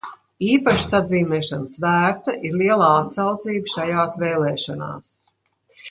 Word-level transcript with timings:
Īpašas 0.53 0.95
atzīmēšanas 0.99 1.77
vērta 1.85 2.35
ir 2.49 2.57
lielā 2.63 2.89
atsaucība 3.05 3.73
šajās 3.77 4.19
vēlēšanās. 4.27 5.17